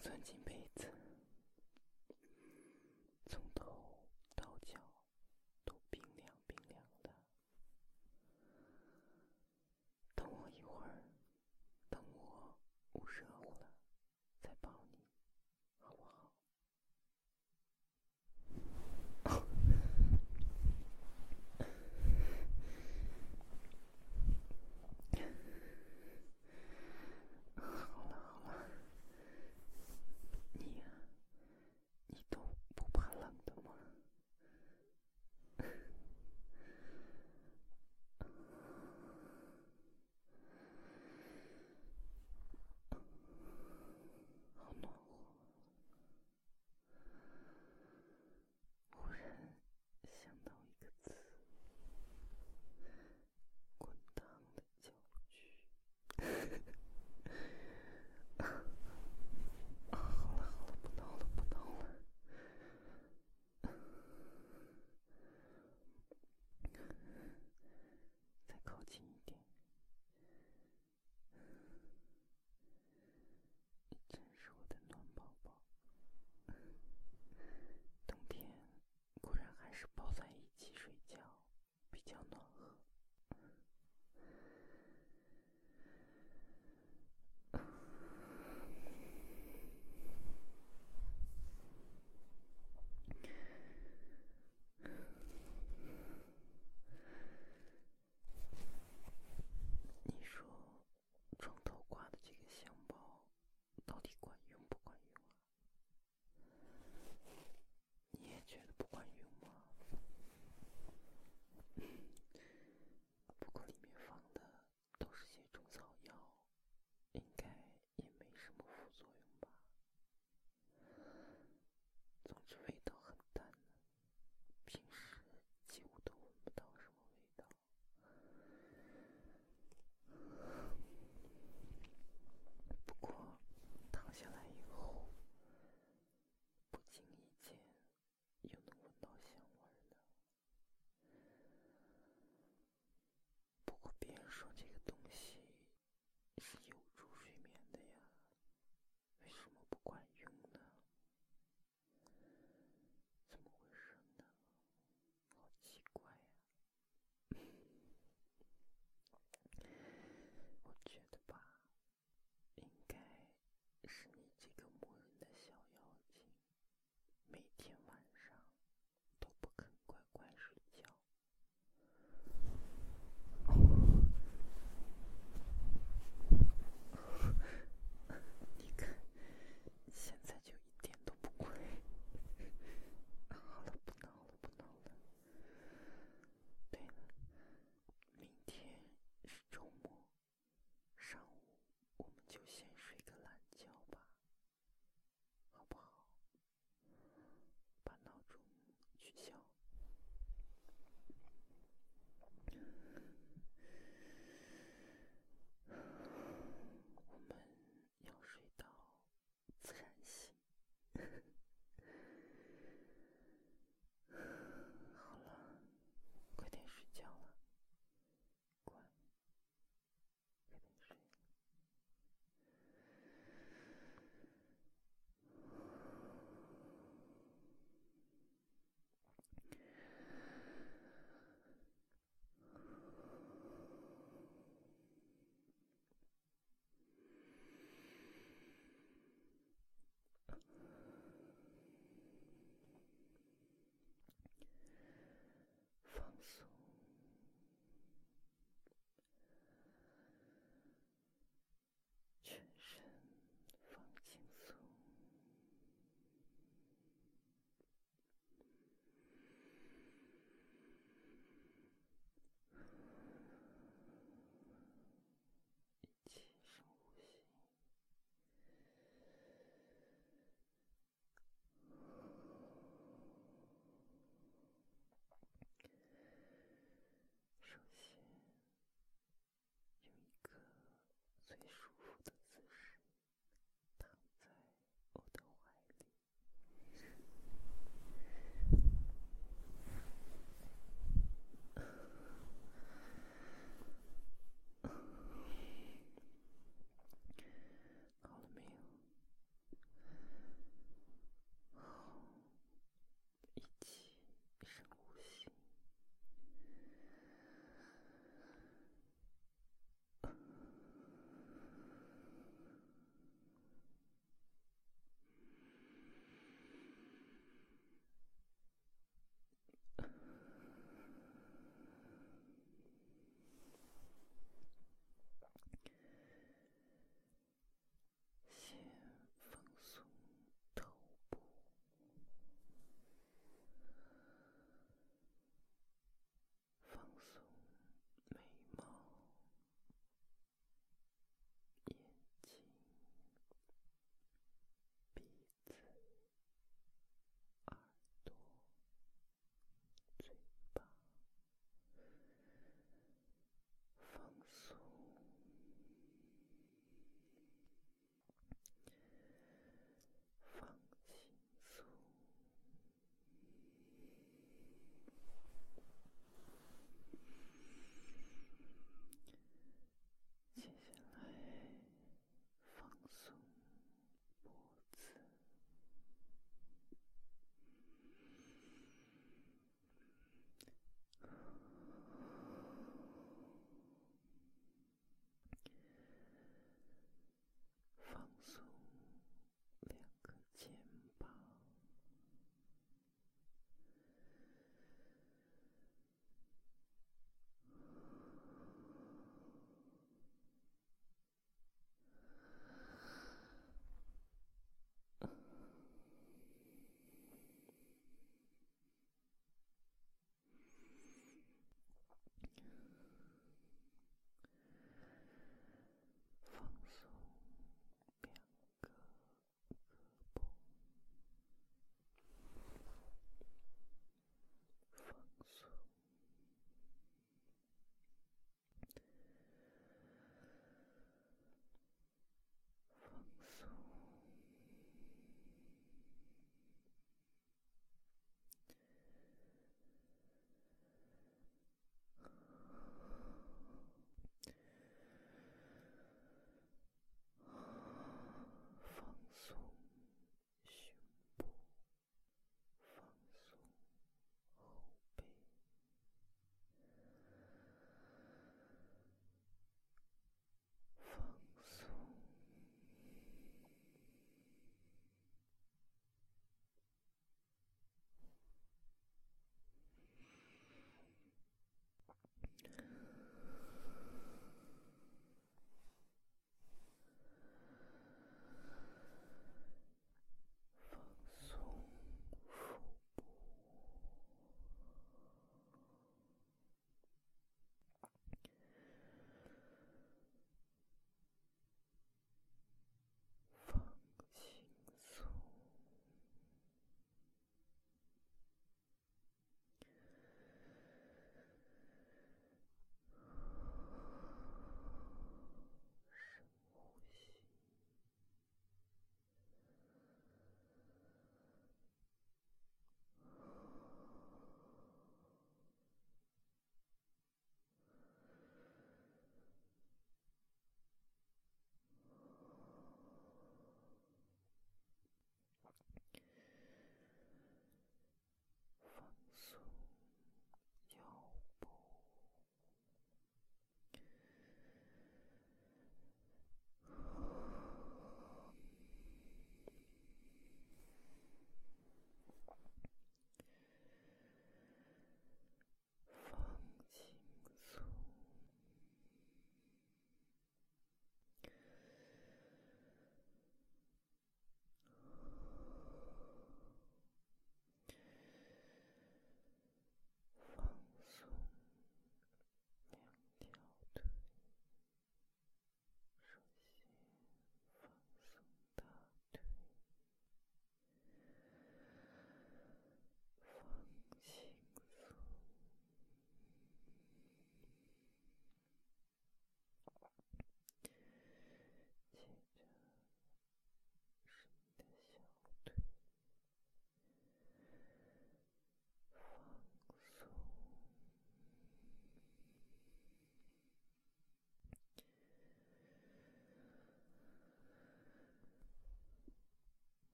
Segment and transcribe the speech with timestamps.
[0.00, 0.69] 钻进被